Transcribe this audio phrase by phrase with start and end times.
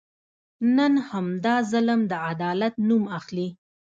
[0.75, 3.47] نن همدا ظلم د عدالت نوم اخلي.